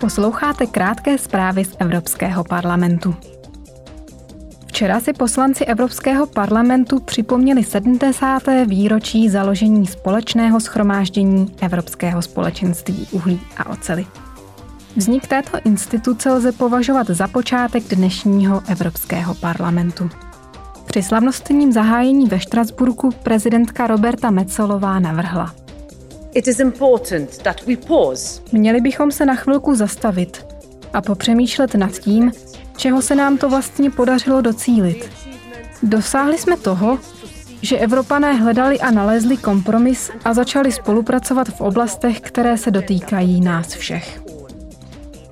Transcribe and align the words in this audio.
Posloucháte 0.00 0.66
krátké 0.66 1.18
zprávy 1.18 1.64
z 1.64 1.76
Evropského 1.78 2.44
parlamentu. 2.44 3.14
Včera 4.66 5.00
si 5.00 5.12
poslanci 5.12 5.64
Evropského 5.64 6.26
parlamentu 6.26 7.00
připomněli 7.00 7.64
70. 7.64 8.42
výročí 8.66 9.28
založení 9.28 9.86
společného 9.86 10.60
schromáždění 10.60 11.54
Evropského 11.60 12.22
společenství 12.22 13.06
uhlí 13.12 13.40
a 13.56 13.70
ocely. 13.70 14.06
Vznik 14.96 15.26
této 15.26 15.58
instituce 15.64 16.32
lze 16.32 16.52
považovat 16.52 17.06
za 17.06 17.28
počátek 17.28 17.82
dnešního 17.94 18.62
Evropského 18.68 19.34
parlamentu. 19.34 20.10
Při 20.86 21.02
slavnostním 21.02 21.72
zahájení 21.72 22.26
ve 22.26 22.40
Štrasburku 22.40 23.10
prezidentka 23.22 23.86
Roberta 23.86 24.30
Metzolová 24.30 24.98
navrhla. 24.98 25.54
It 26.34 26.48
is 26.48 26.60
important 26.60 27.42
that 27.42 27.66
we 27.66 27.76
pause. 27.76 28.42
Měli 28.52 28.80
bychom 28.80 29.10
se 29.10 29.26
na 29.26 29.34
chvilku 29.34 29.74
zastavit 29.74 30.46
a 30.92 31.00
popřemýšlet 31.00 31.74
nad 31.74 31.92
tím, 31.92 32.32
čeho 32.76 33.02
se 33.02 33.14
nám 33.14 33.38
to 33.38 33.48
vlastně 33.48 33.90
podařilo 33.90 34.40
docílit. 34.40 35.10
Dosáhli 35.82 36.38
jsme 36.38 36.56
toho, 36.56 36.98
že 37.62 37.78
Evropané 37.78 38.32
hledali 38.32 38.80
a 38.80 38.90
nalezli 38.90 39.36
kompromis 39.36 40.10
a 40.24 40.34
začali 40.34 40.72
spolupracovat 40.72 41.48
v 41.48 41.60
oblastech, 41.60 42.20
které 42.20 42.56
se 42.56 42.70
dotýkají 42.70 43.40
nás 43.40 43.68
všech. 43.68 44.22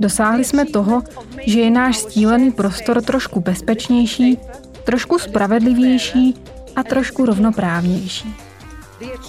Dosáhli 0.00 0.44
jsme 0.44 0.64
toho, 0.64 1.02
že 1.46 1.60
je 1.60 1.70
náš 1.70 1.96
stílený 1.96 2.52
prostor 2.52 3.02
trošku 3.02 3.40
bezpečnější, 3.40 4.38
trošku 4.84 5.18
spravedlivější 5.18 6.34
a 6.76 6.82
trošku 6.82 7.26
rovnoprávnější. 7.26 8.34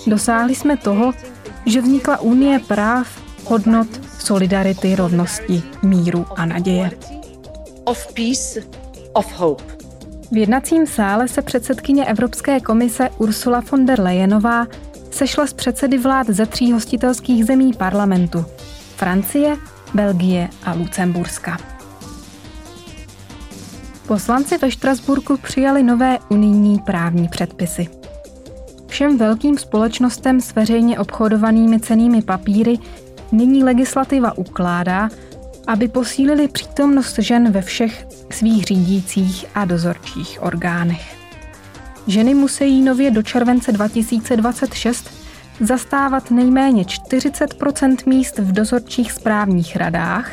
Dosáhli 0.08 0.56
jsme 0.56 0.78
toho, 0.78 1.14
že 1.68 1.82
vznikla 1.82 2.20
Unie 2.20 2.60
práv, 2.60 3.08
hodnot, 3.46 3.88
solidarity, 4.20 4.96
rovnosti, 4.96 5.64
míru 5.84 6.26
a 6.36 6.46
naděje. 6.46 6.92
Of 7.84 8.14
peace, 8.14 8.60
of 9.14 9.34
hope. 9.34 9.64
V 10.32 10.38
jednacím 10.38 10.88
sále 10.88 11.28
se 11.28 11.42
předsedkyně 11.42 12.06
Evropské 12.06 12.60
komise 12.60 13.10
Ursula 13.18 13.64
von 13.72 13.86
der 13.86 14.00
Leyenová 14.00 14.68
sešla 15.12 15.48
s 15.48 15.54
předsedy 15.54 15.98
vlád 15.98 16.28
ze 16.28 16.46
tří 16.46 16.72
hostitelských 16.72 17.46
zemí 17.46 17.74
parlamentu 17.74 18.46
Francie, 18.96 19.58
Belgie 19.94 20.50
a 20.64 20.74
Lucemburska. 20.74 21.58
Poslanci 24.08 24.58
ve 24.58 24.72
Štrasburku 24.72 25.38
přijali 25.38 25.84
nové 25.84 26.20
unijní 26.30 26.80
právní 26.80 27.28
předpisy. 27.28 27.97
Všem 28.98 29.18
velkým 29.18 29.58
společnostem 29.58 30.42
s 30.42 30.56
veřejně 30.56 31.00
obchodovanými 31.00 31.80
cenými 31.80 32.22
papíry 32.22 32.78
nyní 33.32 33.64
legislativa 33.64 34.38
ukládá, 34.38 35.10
aby 35.68 35.88
posílili 35.88 36.48
přítomnost 36.48 37.20
žen 37.20 37.52
ve 37.52 37.62
všech 37.62 38.08
svých 38.32 38.64
řídících 38.64 39.46
a 39.56 39.66
dozorčích 39.66 40.44
orgánech. 40.44 41.16
Ženy 42.08 42.34
musí 42.34 42.82
nově 42.82 43.12
do 43.12 43.24
července 43.24 43.72
2026 43.72 45.10
zastávat 45.60 46.32
nejméně 46.32 46.84
40% 46.84 47.96
míst 48.06 48.40
v 48.40 48.52
dozorčích 48.52 49.12
správních 49.12 49.76
radách 49.76 50.32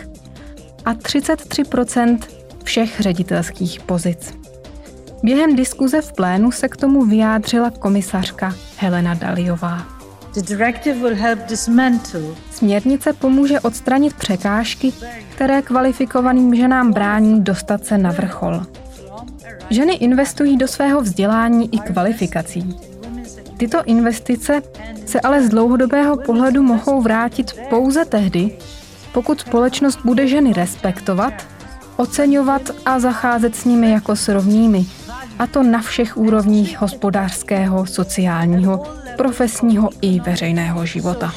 a 0.85 0.95
33% 0.95 2.19
všech 2.65 3.01
ředitelských 3.01 3.81
pozic. 3.81 4.44
Během 5.25 5.57
diskuze 5.57 6.01
v 6.01 6.13
plénu 6.13 6.51
se 6.51 6.69
k 6.69 6.77
tomu 6.77 7.05
vyjádřila 7.05 7.71
komisařka 7.71 8.55
Helena 8.77 9.15
Daliová. 9.15 9.87
Směrnice 12.51 13.13
pomůže 13.13 13.61
odstranit 13.61 14.15
překážky, 14.15 14.93
které 15.35 15.63
kvalifikovaným 15.63 16.55
ženám 16.55 16.93
brání 16.93 17.45
dostat 17.45 17.87
se 17.87 17.99
na 17.99 18.11
vrchol. 18.11 18.63
Ženy 19.71 19.95
investují 19.95 20.57
do 20.57 20.69
svého 20.69 21.01
vzdělání 21.01 21.75
i 21.75 21.79
kvalifikací. 21.79 22.77
Tyto 23.57 23.85
investice 23.85 24.63
se 25.07 25.21
ale 25.21 25.43
z 25.43 25.49
dlouhodobého 25.49 26.17
pohledu 26.17 26.63
mohou 26.63 27.03
vrátit 27.03 27.53
pouze 27.71 28.05
tehdy, 28.05 28.59
pokud 29.13 29.41
společnost 29.41 29.99
bude 30.05 30.27
ženy 30.29 30.53
respektovat, 30.53 31.35
oceňovat 31.97 32.63
a 32.87 32.99
zacházet 32.99 33.57
s 33.57 33.65
nimi 33.65 33.91
jako 33.91 34.17
s 34.17 34.29
rovnými, 34.29 34.87
a 35.39 35.47
to 35.47 35.63
na 35.63 35.83
všech 35.83 36.17
úrovních 36.17 36.81
hospodářského, 36.81 37.87
sociálního, 37.87 38.83
profesního 39.17 39.91
i 40.01 40.21
veřejného 40.21 40.87
života. 40.87 41.35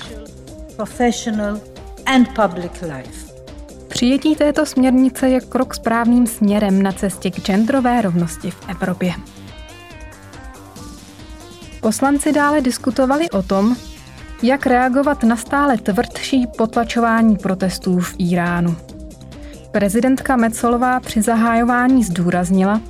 Přijetí 3.87 4.35
této 4.35 4.65
směrnice 4.65 5.29
je 5.29 5.41
krok 5.41 5.75
správným 5.75 6.27
směrem 6.27 6.83
na 6.83 6.91
cestě 6.91 7.31
k 7.31 7.39
genderové 7.39 8.01
rovnosti 8.01 8.51
v 8.51 8.69
Evropě. 8.69 9.13
Poslanci 11.81 12.31
dále 12.31 12.61
diskutovali 12.61 13.29
o 13.29 13.41
tom, 13.41 13.75
jak 14.43 14.65
reagovat 14.65 15.23
na 15.23 15.35
stále 15.35 15.77
tvrdší 15.77 16.47
potlačování 16.57 17.37
protestů 17.37 17.99
v 17.99 18.15
Iránu. 18.17 18.75
Prezidentka 19.71 20.35
Metzolová 20.35 20.99
při 20.99 21.21
zahájování 21.21 22.03
zdůraznila, 22.03 22.81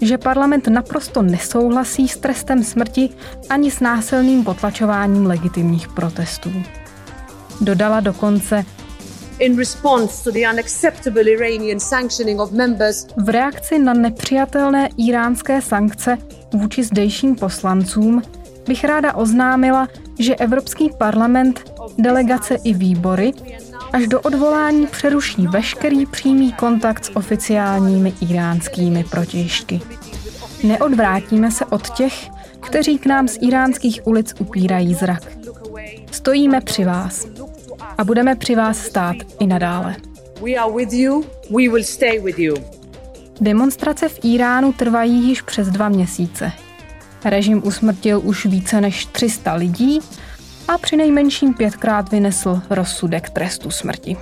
že 0.00 0.18
parlament 0.18 0.68
naprosto 0.68 1.22
nesouhlasí 1.22 2.08
s 2.08 2.16
trestem 2.16 2.64
smrti 2.64 3.10
ani 3.50 3.70
s 3.70 3.80
násilným 3.80 4.44
potlačováním 4.44 5.26
legitimních 5.26 5.88
protestů. 5.88 6.52
Dodala 7.60 8.00
dokonce. 8.00 8.64
V 13.16 13.28
reakci 13.28 13.78
na 13.78 13.92
nepřijatelné 13.92 14.88
iránské 14.96 15.62
sankce 15.62 16.18
vůči 16.54 16.82
zdejším 16.82 17.36
poslancům 17.36 18.22
bych 18.68 18.84
ráda 18.84 19.14
oznámila, 19.14 19.88
že 20.18 20.36
Evropský 20.36 20.90
parlament, 20.98 21.72
delegace 21.98 22.54
i 22.64 22.74
výbory 22.74 23.32
až 23.92 24.06
do 24.06 24.20
odvolání 24.20 24.86
přeruší 24.86 25.46
veškerý 25.46 26.06
přímý 26.06 26.52
kontakt 26.52 27.04
s 27.04 27.16
oficiálními 27.16 28.12
iránskými 28.30 29.04
protěžky. 29.04 29.80
Neodvrátíme 30.62 31.50
se 31.50 31.64
od 31.64 31.90
těch, 31.90 32.28
kteří 32.60 32.98
k 32.98 33.06
nám 33.06 33.28
z 33.28 33.38
iránských 33.40 34.06
ulic 34.06 34.34
upírají 34.38 34.94
zrak. 34.94 35.22
Stojíme 36.10 36.60
při 36.60 36.84
vás 36.84 37.26
a 37.98 38.04
budeme 38.04 38.36
při 38.36 38.54
vás 38.54 38.78
stát 38.78 39.16
i 39.40 39.46
nadále. 39.46 39.96
Demonstrace 43.40 44.08
v 44.08 44.20
Iránu 44.22 44.72
trvají 44.72 45.28
již 45.28 45.42
přes 45.42 45.68
dva 45.68 45.88
měsíce. 45.88 46.52
Režim 47.24 47.62
usmrtil 47.64 48.20
už 48.24 48.46
více 48.46 48.80
než 48.80 49.04
300 49.06 49.54
lidí 49.54 50.00
a 50.68 50.78
při 50.78 50.96
nejmenším 50.96 51.54
pětkrát 51.54 52.10
vynesl 52.10 52.60
rozsudek 52.70 53.30
trestu 53.30 53.70
smrti. 53.70 54.16